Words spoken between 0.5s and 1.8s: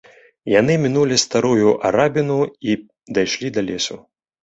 Яны мінулі старую